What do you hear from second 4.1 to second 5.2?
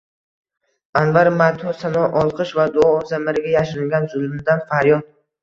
zulmdan faryod